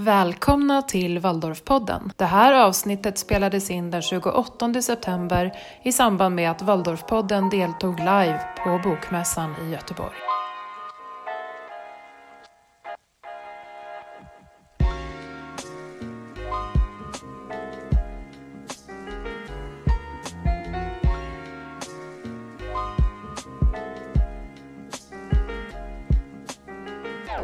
[0.00, 2.12] Välkomna till Waldorfpodden.
[2.16, 8.40] Det här avsnittet spelades in den 28 september i samband med att Waldorfpodden deltog live
[8.64, 10.37] på Bokmässan i Göteborg.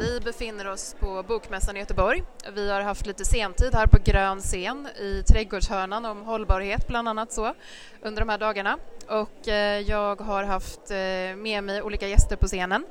[0.01, 2.23] Vi befinner oss på Bokmässan i Göteborg.
[2.55, 7.33] Vi har haft lite sentid här på grön scen i trädgårdshörnan om hållbarhet bland annat
[7.33, 7.55] så
[8.03, 12.47] under de här dagarna och eh, jag har haft eh, med mig olika gäster på
[12.47, 12.87] scenen.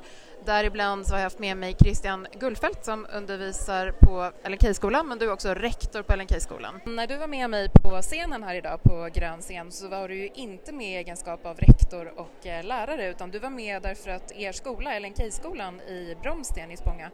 [0.46, 5.24] Däribland så har jag haft med mig Christian Gullfelt som undervisar på LNK-skolan men du
[5.24, 6.80] är också rektor på LNK-skolan.
[6.86, 10.14] När du var med mig på scenen här idag på grön scen så var du
[10.14, 14.10] ju inte med i egenskap av rektor och eh, lärare utan du var med därför
[14.10, 17.10] att er skola, LNK-skolan i Bromsten i Spånga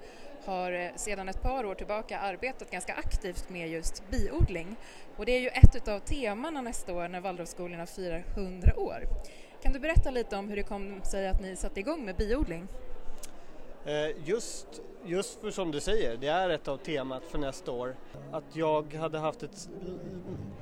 [0.46, 4.76] har eh, sedan ett par år tillbaka arbetat ganska aktivt med just biodling
[5.16, 9.04] och det är ju ett av temana nästa år när Waldorfskolorna firar 100 år.
[9.62, 12.68] Kan du berätta lite om hur det kom sig att ni satte igång med biodling?
[13.84, 14.66] Eh, just,
[15.04, 17.96] just för som du säger, det är ett av temat för nästa år.
[18.32, 19.68] Att jag hade haft ett,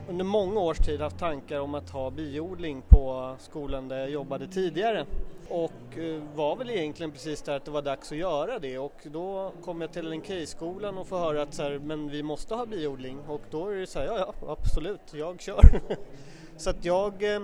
[0.09, 4.49] under många års tid haft tankar om att ha biodling på skolan där jag jobbade
[4.49, 5.07] tidigare.
[5.49, 9.01] Och eh, var väl egentligen precis där att det var dags att göra det och
[9.05, 12.67] då kom jag till LNK-skolan och får höra att så här, men vi måste ha
[12.67, 15.81] biodling och då är det så här, ja, ja absolut, jag kör.
[16.57, 17.41] så att jag eh,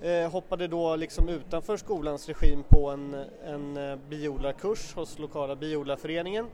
[0.00, 6.46] Eh, hoppade då liksom utanför skolans regim på en, en eh, biodlarkurs hos lokala biodlarföreningen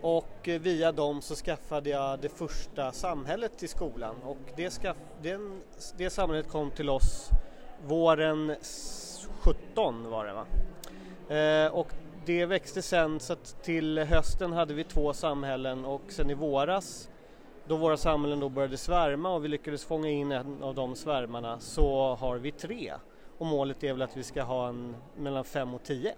[0.00, 4.96] och eh, via dem så skaffade jag det första samhället till skolan och det, skaff,
[5.22, 5.62] den,
[5.96, 7.30] det samhället kom till oss
[7.86, 8.54] våren
[9.40, 10.46] 17 var det va.
[11.36, 11.88] Eh, och
[12.26, 17.08] det växte sen så att till hösten hade vi två samhällen och sen i våras
[17.68, 21.58] då våra samhällen då började svärma och vi lyckades fånga in en av de svärmarna
[21.58, 22.92] så har vi tre.
[23.38, 26.14] Och målet är väl att vi ska ha en mellan fem och tio.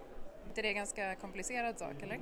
[0.55, 2.19] Är det en ganska komplicerad sak eller?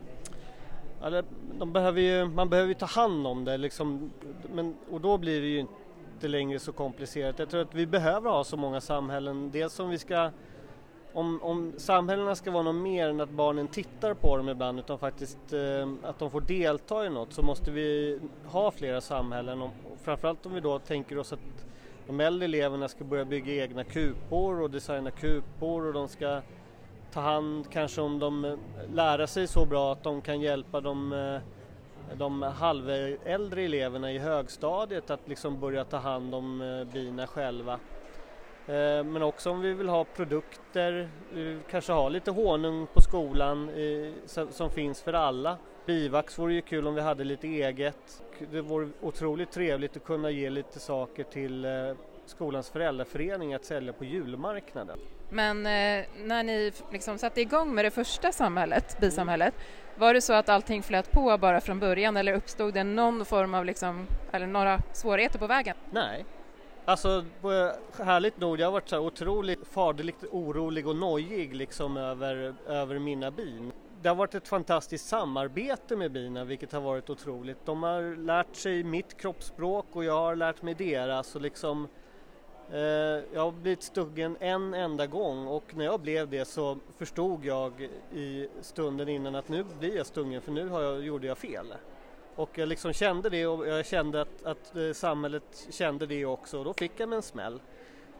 [1.01, 1.23] Ja,
[1.59, 4.11] de behöver ju, man behöver ju ta hand om det liksom,
[4.53, 7.39] men, och då blir det ju inte längre så komplicerat.
[7.39, 10.31] Jag tror att vi behöver ha så många samhällen, dels om vi ska
[11.17, 14.99] om, om samhällena ska vara något mer än att barnen tittar på dem ibland utan
[14.99, 19.71] faktiskt eh, att de får delta i något så måste vi ha flera samhällen och
[20.03, 21.39] framförallt om vi då tänker oss att
[22.07, 26.41] de äldre eleverna ska börja bygga egna kupor och designa kupor och de ska
[27.11, 28.55] ta hand kanske om de eh,
[28.93, 31.41] lära sig så bra att de kan hjälpa de, eh,
[32.17, 37.79] de halväldre eleverna i högstadiet att liksom börja ta hand om eh, bina själva.
[38.67, 41.09] Eh, men också om vi vill ha produkter,
[41.69, 43.71] kanske ha lite honung på skolan
[44.51, 45.57] som finns för alla.
[45.87, 48.23] Bivax vore ju kul om vi hade lite eget.
[48.51, 51.71] Det vore otroligt trevligt att kunna ge lite saker till eh,
[52.25, 54.99] skolans föräldraförening att sälja på julmarknaden.
[55.29, 59.53] Men eh, när ni liksom satte igång med det första samhället, bisamhället,
[59.95, 63.53] var det så att allting flöt på bara från början eller uppstod det någon form
[63.53, 65.75] av liksom, eller några svårigheter på vägen?
[65.91, 66.25] Nej,
[66.87, 72.55] Alltså eh, härligt nog, jag har varit så otroligt faderligt orolig och nojig liksom över,
[72.67, 73.71] över mina bin.
[74.01, 77.57] Det har varit ett fantastiskt samarbete med bina vilket har varit otroligt.
[77.65, 81.87] De har lärt sig mitt kroppsspråk och jag har lärt mig deras och liksom
[82.71, 82.79] eh,
[83.33, 87.89] jag har blivit stuggen en enda gång och när jag blev det så förstod jag
[88.13, 91.73] i stunden innan att nu blir jag stungen för nu har jag, gjorde jag fel.
[92.37, 96.59] Och jag liksom kände det och jag kände att, att eh, samhället kände det också
[96.59, 97.61] och då fick jag mig en smäll.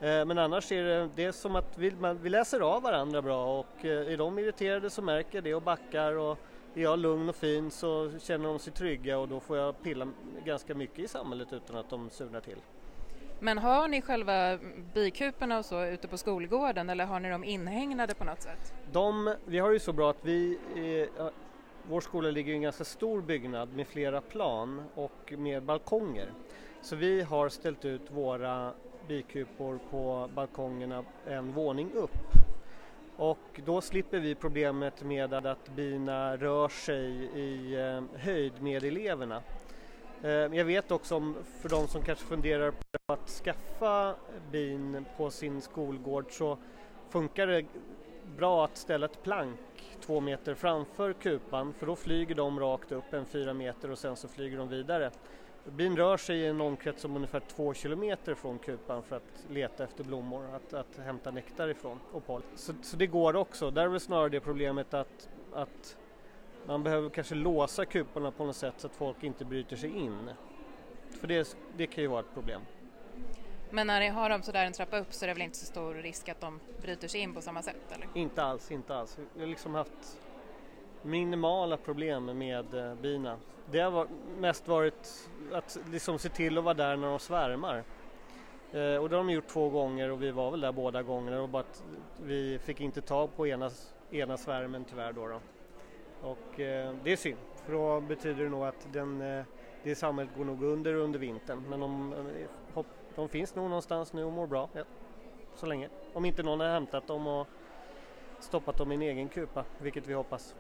[0.01, 3.21] Eh, men annars är det, det är som att vi, man, vi läser av varandra
[3.21, 6.37] bra och eh, är de irriterade så märker jag det och backar och
[6.75, 10.07] är jag lugn och fin så känner de sig trygga och då får jag pilla
[10.45, 12.57] ganska mycket i samhället utan att de surnar till.
[13.39, 14.57] Men har ni själva
[14.93, 18.73] bikuporna och så ute på skolgården eller har ni dem inhägnade på något sätt?
[18.91, 20.57] De, vi har ju så bra att vi
[21.89, 26.33] vår skola ligger i en ganska stor byggnad med flera plan och med balkonger.
[26.81, 28.73] Så vi har ställt ut våra
[29.07, 32.17] bikupor på balkongerna en våning upp.
[33.17, 39.41] Och då slipper vi problemet med att bina rör sig i eh, höjd med eleverna.
[40.23, 44.15] Eh, jag vet också om, för de som kanske funderar på att skaffa
[44.51, 46.57] bin på sin skolgård så
[47.09, 47.65] funkar det
[48.35, 49.59] bra att ställa ett plank
[50.01, 54.15] två meter framför kupan för då flyger de rakt upp en fyra meter och sen
[54.15, 55.11] så flyger de vidare.
[55.65, 59.83] Bin rör sig i en omkrets om ungefär två kilometer från kupan för att leta
[59.83, 62.47] efter blommor, att, att hämta nektar ifrån och pollen.
[62.55, 63.71] Så, så, det går också.
[63.71, 65.97] Där är väl snarare det problemet att, att
[66.65, 70.29] man behöver kanske låsa kuporna på något sätt så att folk inte bryter sig in.
[71.19, 72.61] För det, det kan ju vara ett problem.
[73.69, 75.65] Men när ni har dem sådär en trappa upp så är det väl inte så
[75.65, 77.91] stor risk att de bryter sig in på samma sätt?
[77.91, 78.07] Eller?
[78.13, 79.17] Inte alls, inte alls.
[79.33, 80.19] Vi har liksom haft
[81.01, 83.37] minimala problem med eh, bina.
[83.71, 87.83] Det har mest varit att liksom se till att vara där när de svärmar.
[88.71, 91.41] Eh, och det har de gjort två gånger och vi var väl där båda gångerna
[91.41, 91.83] och bara att
[92.23, 93.71] vi fick inte tag på ena,
[94.11, 95.27] ena svärmen tyvärr då.
[95.27, 95.39] då.
[96.21, 97.37] Och eh, det är synd
[97.67, 99.45] för då betyder det nog att den, eh,
[99.83, 102.47] det samhället går nog under under vintern men om eh,
[103.17, 104.83] de finns nog någonstans nu och mår bra ja,
[105.55, 105.89] så länge.
[106.13, 107.47] Om inte någon har hämtat dem och
[108.39, 110.55] stoppat dem i en egen kupa, vilket vi hoppas.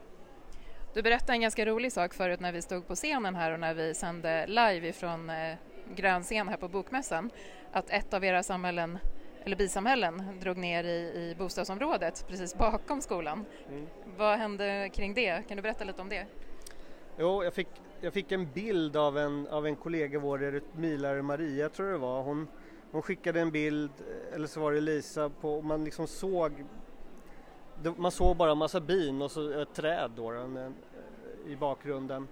[0.93, 3.73] Du berättade en ganska rolig sak förut när vi stod på scenen här och när
[3.73, 5.55] vi sände live ifrån eh,
[5.95, 7.29] grön scen här på Bokmässan
[7.71, 8.99] att ett av era samhällen
[9.43, 13.45] eller bisamhällen drog ner i, i bostadsområdet precis bakom skolan.
[13.69, 13.87] Mm.
[14.17, 15.47] Vad hände kring det?
[15.47, 16.25] Kan du berätta lite om det?
[17.19, 17.67] Jo, jag fick,
[18.01, 22.01] jag fick en bild av en, av en kollega vår, rytmilare Maria tror jag det
[22.01, 22.23] var.
[22.23, 22.47] Hon,
[22.91, 23.91] hon skickade en bild,
[24.33, 26.65] eller så var det Lisa, på, man liksom såg
[27.97, 30.71] man såg bara en massa bin och så ett träd då, en, eh,
[31.47, 32.27] i bakgrunden.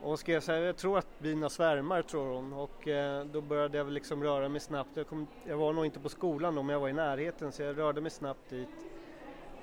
[0.00, 3.40] Och hon skrev så här, jag tror att bina svärmar tror hon och eh, då
[3.40, 4.90] började jag liksom röra mig snabbt.
[4.94, 7.62] Jag, kom, jag, var nog inte på skolan då men jag var i närheten så
[7.62, 8.68] jag rörde mig snabbt dit.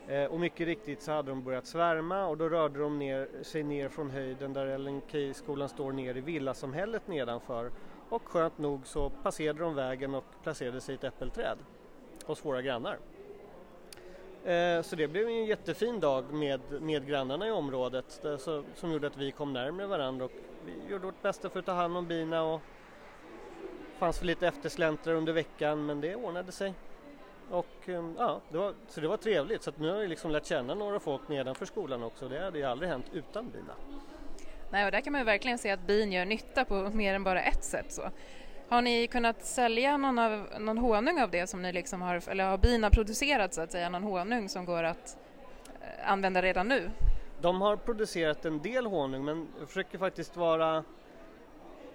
[0.08, 3.64] Eh, och mycket riktigt så hade de börjat svärma och då rörde de ner, sig
[3.64, 7.72] ner från höjden där LNK-skolan står ner i villasamhället nedanför.
[8.10, 11.58] Och skönt nog så passerade de vägen och placerade sig i ett äppelträd
[12.26, 12.98] hos våra grannar.
[14.44, 19.08] Eh, så det blev en jättefin dag med, med grannarna i området så, som gjorde
[19.08, 20.32] att vi kom närmare varandra och
[20.66, 22.62] vi gjorde vårt bästa för att ta hand om bina och
[23.98, 26.74] fanns för lite eftersläntrare under veckan men det ordnade sig.
[27.52, 30.46] Och eh, ja, det var, så det var trevligt så nu har jag liksom lärt
[30.46, 32.30] känna några folk nedanför skolan också.
[32.30, 33.74] Det hade ju aldrig hänt utan bina.
[34.70, 37.24] Nej, och där kan man ju verkligen se att bin gör nytta på mer än
[37.24, 37.92] bara ett sätt.
[37.92, 38.02] Så.
[38.70, 42.44] Har ni kunnat sälja någon, av, någon honung av det som ni liksom har, eller
[42.44, 45.18] har bina producerat så att säga, någon honung som går att
[45.82, 46.92] eh, använda redan nu?
[47.42, 50.78] De har producerat en del honung men försöker faktiskt vara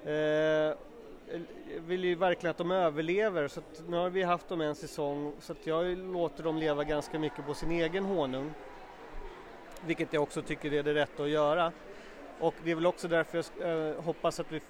[0.04, 0.76] eh,
[1.30, 1.40] Eh,
[1.86, 5.52] vill ju verkligen att de överlever så nu har vi haft dem en säsong så
[5.52, 8.52] att jag låter dem leva ganska mycket på sin egen honung.
[9.86, 11.72] Vilket jag också tycker är det rätta att göra.
[12.40, 14.60] Och det är väl också därför jag eh, hoppas att vi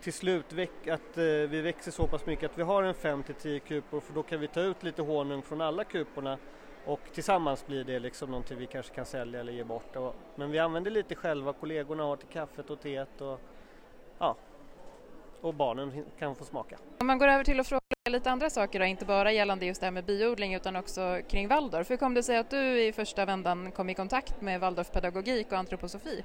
[0.00, 3.58] till slut väck, att eh, vi växer så pass mycket att vi har en 5-10
[3.58, 6.38] kupor för då kan vi ta ut lite honung från alla kuporna
[6.86, 9.96] och tillsammans blir det liksom någonting vi kanske kan sälja eller ge bort.
[10.34, 13.40] Men vi använder lite själva, kollegorna har till kaffet och teet och
[14.18, 14.36] ja,
[15.42, 16.78] och barnen kan få smaka.
[16.98, 19.80] Om man går över till att fråga lite andra saker då, inte bara gällande just
[19.80, 21.90] det här med biodling utan också kring Waldorf.
[21.90, 25.58] Hur kom det sig att du i första vändan kom i kontakt med Waldorfpedagogik och
[25.58, 26.24] antroposofi?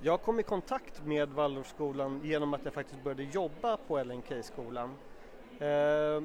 [0.00, 4.94] Jag kom i kontakt med Waldorfskolan genom att jag faktiskt började jobba på LNK-skolan.
[5.58, 6.22] Eh,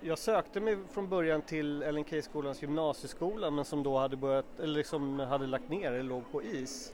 [0.00, 5.18] jag sökte mig från början till LNK-skolans gymnasieskola men som då hade, börjat, eller liksom
[5.20, 6.92] hade lagt ner eller låg på is.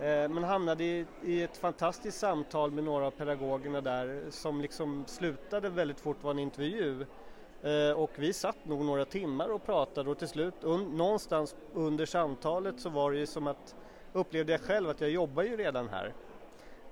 [0.00, 5.68] Eh, men hamnade i, ett fantastiskt samtal med några av pedagogerna där som liksom slutade
[5.68, 7.06] väldigt fort vara en intervju.
[7.62, 10.54] Eh, och vi satt nog några timmar och pratade och till slut
[10.92, 13.74] någonstans under samtalet så var det ju som att
[14.12, 16.12] upplevde jag själv att jag jobbar ju redan här.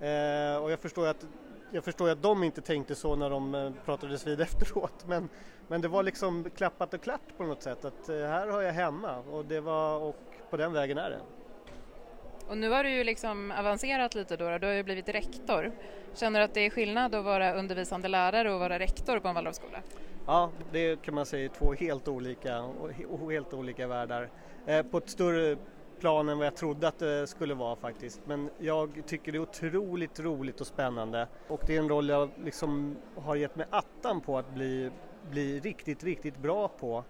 [0.00, 1.26] Eh, och jag förstår att
[1.72, 5.28] jag förstår att de inte tänkte så när de pratades vid efteråt men,
[5.68, 9.18] men det var liksom klappat och klart på något sätt att här har jag hemma
[9.18, 10.16] och det var och
[10.50, 11.20] på den vägen är det.
[12.50, 15.72] Och nu har du ju liksom avancerat lite då, du har ju blivit rektor.
[16.14, 19.34] Känner du att det är skillnad att vara undervisande lärare och vara rektor på en
[19.34, 19.78] Waldorfskola?
[20.26, 22.64] Ja, det kan man säga är två helt olika,
[23.30, 24.30] helt olika världar.
[24.66, 25.56] Eh, på ett större
[26.00, 28.20] plan än vad jag trodde att det skulle vara faktiskt.
[28.24, 32.30] Men jag tycker det är otroligt roligt och spännande och det är en roll jag
[32.44, 34.90] liksom har gett mig attan på att bli,
[35.30, 37.04] bli riktigt, riktigt bra på.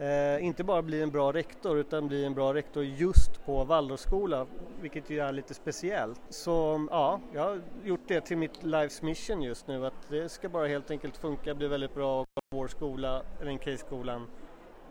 [0.00, 4.46] Eh, inte bara bli en bra rektor utan bli en bra rektor just på Waldorfskola,
[4.80, 6.20] vilket ju är lite speciellt.
[6.28, 10.48] Så ja, jag har gjort det till mitt lives mission just nu, att det ska
[10.48, 14.26] bara helt enkelt funka, bli väldigt bra och vår skola, LNK-skolan,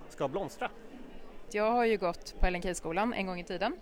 [0.09, 0.71] ska blomstra.
[1.51, 3.77] Jag har ju gått på LNK-skolan en gång i tiden.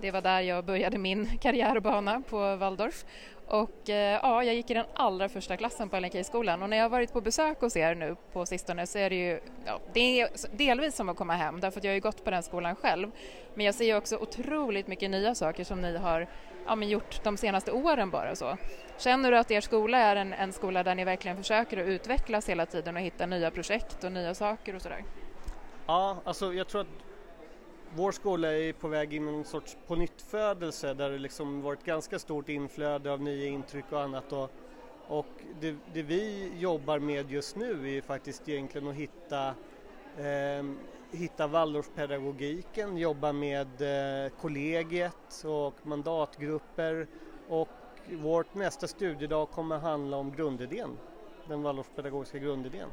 [0.00, 3.04] Det var där jag började min karriärbana på Waldorf.
[3.48, 6.84] Och eh, ja, jag gick i den allra första klassen på LNK-skolan och när jag
[6.84, 10.20] har varit på besök hos er nu på sistone så är det ju ja, det
[10.20, 12.76] är delvis som att komma hem därför att jag har ju gått på den skolan
[12.76, 13.10] själv.
[13.54, 16.28] Men jag ser ju också otroligt mycket nya saker som ni har
[16.66, 18.56] ja, men gjort de senaste åren bara så.
[18.98, 22.48] Känner du att er skola är en, en skola där ni verkligen försöker att utvecklas
[22.48, 25.04] hela tiden och hitta nya projekt och nya saker och sådär?
[25.86, 27.07] Ja, alltså jag tror att
[27.96, 32.18] vår skola är på väg in i någon sorts pånyttfödelse där det liksom varit ganska
[32.18, 34.32] stort inflöde av nya intryck och annat.
[34.32, 34.50] Och,
[35.06, 35.26] och
[35.60, 39.48] det, det, vi jobbar med just nu är faktiskt egentligen att hitta,
[40.18, 40.64] eh,
[41.10, 43.66] hitta Waldorfpedagogiken, jobba med
[44.26, 47.06] eh, kollegiet och mandatgrupper
[47.48, 47.68] och
[48.12, 50.98] vårt nästa studiedag kommer handla om grundidén,
[51.48, 52.88] den Waldorfpedagogiska grundidén.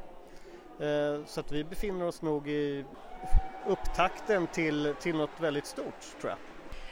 [0.80, 2.84] Eh, så att vi befinner oss nog i
[3.66, 6.38] upptakten till, till något väldigt stort tror jag.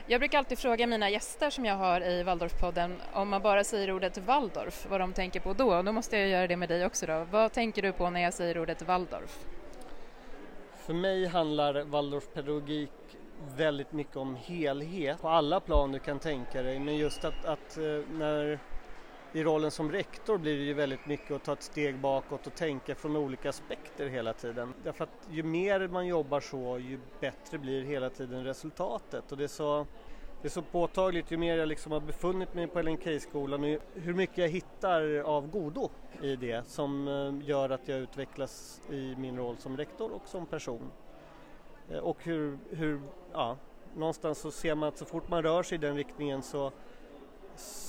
[0.06, 3.90] Jag brukar alltid fråga mina gäster som jag har i Waldorfpodden om man bara säger
[3.90, 5.74] ordet Waldorf, vad de tänker på då.
[5.76, 7.26] Och då måste jag göra det med dig också då.
[7.30, 9.38] Vad tänker du på när jag säger ordet Waldorf?
[10.76, 12.90] För mig handlar Waldorfpedagogik
[13.56, 16.78] väldigt mycket om helhet på alla plan du kan tänka dig.
[16.78, 18.58] Men just att, att eh, när
[19.34, 22.54] i rollen som rektor blir det ju väldigt mycket att ta ett steg bakåt och
[22.54, 24.74] tänka från olika aspekter hela tiden.
[24.84, 29.44] Därför att ju mer man jobbar så ju bättre blir hela tiden resultatet och det
[29.44, 29.86] är så,
[30.42, 34.14] det är så påtagligt ju mer jag liksom har befunnit mig på LNK-skolan och hur
[34.14, 35.90] mycket jag hittar av godo
[36.22, 40.46] i det som eh, gör att jag utvecklas i min roll som rektor och som
[40.46, 40.90] person.
[41.90, 43.00] Eh, och hur, hur
[43.32, 43.56] ja,
[43.94, 46.72] någonstans så ser man att så fort man rör sig i den riktningen så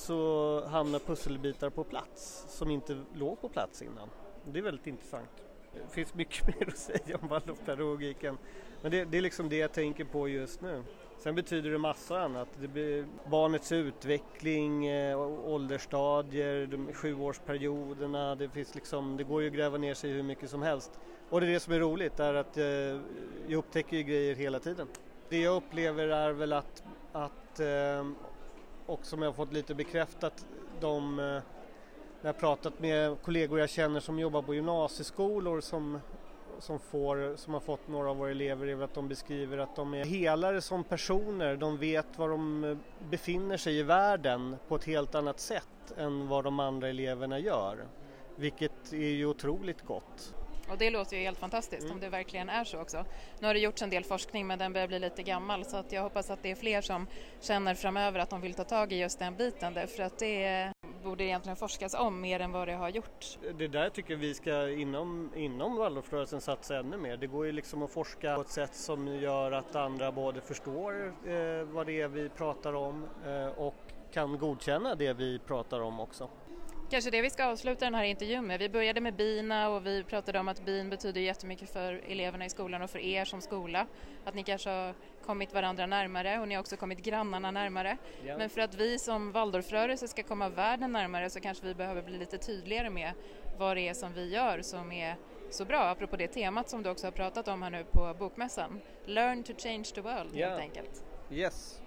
[0.06, 4.10] så hamnar pusselbitar på plats som inte låg på plats innan.
[4.46, 5.30] Det är väldigt intressant.
[5.74, 8.38] Det finns mycket mer att säga om Waldorfpedagogiken
[8.86, 10.84] men det, det, är liksom det jag tänker på just nu.
[11.18, 12.48] Sen betyder det massa annat.
[12.62, 18.36] Det blir barnets utveckling, eh, åldersstadier, de sjuårsperioderna.
[18.36, 21.00] Det, finns liksom, det går ju att gräva ner sig hur mycket som helst.
[21.30, 22.66] Och det är det som är roligt, är att eh,
[23.48, 24.88] jag upptäcker ju grejer hela tiden.
[25.30, 28.06] Det jag upplever är väl att, att eh,
[28.86, 30.46] och som jag har fått lite bekräftat
[30.80, 31.16] de
[32.26, 36.00] när jag pratat med kollegor jag känner som jobbar på gymnasieskolor som,
[36.60, 39.94] som, får, som har fått några av våra elever är att de beskriver att de
[39.94, 41.56] är helare som personer.
[41.56, 42.78] De vet var de eh,
[43.10, 47.88] befinner sig i världen på ett helt annat sätt än vad de andra eleverna gör.
[48.36, 50.36] Vilket är ju otroligt gott.
[50.70, 51.94] Och det låter ju helt fantastiskt mm.
[51.94, 53.06] om det verkligen är så också.
[53.40, 55.92] Nu har det gjorts en del forskning men den börjar bli lite gammal så att
[55.92, 57.08] jag hoppas att det är fler som
[57.42, 60.72] känner framöver att de vill ta tag i just den biten därför att det
[61.04, 63.38] borde egentligen forskas om mer än vad det har gjort.
[63.58, 67.18] Det där tycker vi ska inom, inom Waldorfrörelsen satsa ännu mer.
[67.18, 71.14] Det går ju liksom att forska på ett sätt som gör att andra både förstår
[71.26, 73.76] eh, vad det är vi pratar om eh, och
[74.12, 76.30] kan godkänna det vi pratar om också.
[76.96, 78.60] Kanske det vi ska avsluta den här intervjun med.
[78.60, 82.50] Vi började med bina och vi pratade om att bin betyder jättemycket för eleverna i
[82.50, 83.88] skolan och för er som skola.
[84.26, 84.94] Att ni kanske har
[85.26, 87.98] kommit varandra närmare och ni har också kommit grannarna närmare.
[88.26, 88.38] Ja.
[88.38, 92.18] Men för att vi som Waldorfrörelse ska komma världen närmare så kanske vi behöver bli
[92.18, 93.12] lite tydligare med
[93.58, 95.16] vad det är som vi gör som är
[95.50, 98.82] så bra, apropå det temat som du också har pratat om här nu på Bokmässan.
[99.06, 100.50] Learn to change the world ja.
[100.50, 101.04] helt enkelt.
[101.32, 101.82] Yes,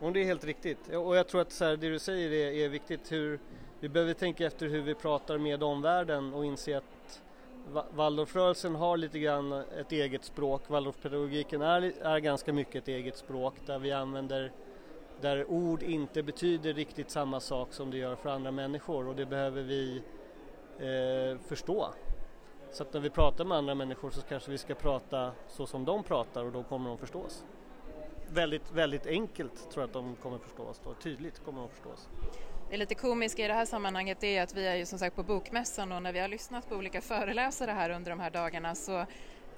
[0.00, 0.88] och det är helt riktigt.
[0.88, 3.40] Och jag tror att så här, det du säger är, är viktigt hur
[3.80, 7.22] vi behöver tänka efter hur vi pratar med omvärlden och inse att
[7.90, 10.62] Waldorfrörelsen har lite grann ett eget språk.
[10.68, 14.52] Waldorfpedagogiken är, är ganska mycket ett eget språk där vi använder
[15.20, 19.26] där ord inte betyder riktigt samma sak som det gör för andra människor och det
[19.26, 20.02] behöver vi
[20.78, 21.88] eh, förstå.
[22.72, 25.84] Så att när vi pratar med andra människor så kanske vi ska prata så som
[25.84, 27.44] de pratar och då kommer de förstå oss.
[28.32, 31.90] Väldigt, väldigt enkelt tror jag att de kommer förstå oss då, tydligt kommer de förstå
[31.90, 32.08] oss.
[32.70, 35.22] Det lite komiska i det här sammanhanget är att vi är ju som sagt på
[35.22, 39.06] Bokmässan och när vi har lyssnat på olika föreläsare här under de här dagarna så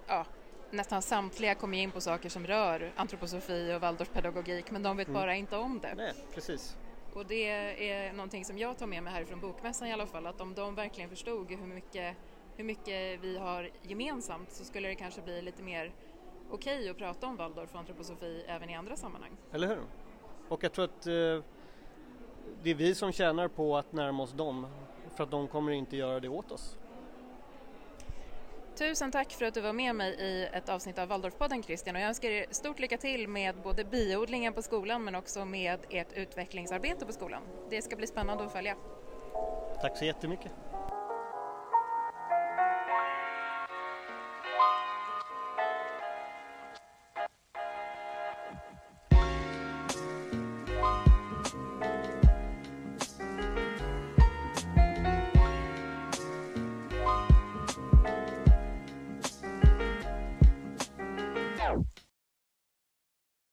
[0.07, 0.27] ja,
[0.71, 5.21] nästan samtliga kommer in på saker som rör antroposofi och Waldorfpedagogik men de vet mm.
[5.21, 5.95] bara inte om det.
[5.95, 6.77] Nej, precis.
[7.15, 7.49] Och det
[7.91, 10.75] är någonting som jag tar med mig härifrån Bokmässan i alla fall att om de
[10.75, 12.17] verkligen förstod hur mycket,
[12.57, 15.93] hur mycket vi har gemensamt så skulle det kanske bli lite mer
[16.51, 19.37] okej okay att prata om Waldorf och antroposofi även i andra sammanhang.
[19.53, 19.83] Eller hur?
[20.49, 21.62] Och jag tror att eh
[22.63, 24.67] det är vi som tjänar på att närma oss dem
[25.17, 26.77] för att de kommer inte göra det åt oss.
[28.79, 32.03] Tusen tack för att du var med mig i ett avsnitt av Waldorfpodden Christian och
[32.03, 36.13] jag önskar er stort lycka till med både biodlingen på skolan men också med ert
[36.13, 37.43] utvecklingsarbete på skolan.
[37.71, 38.77] Det ska bli spännande att följa.
[39.81, 40.53] Tack så jättemycket.